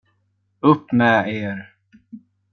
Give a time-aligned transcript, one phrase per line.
[0.61, 1.73] Upp med er!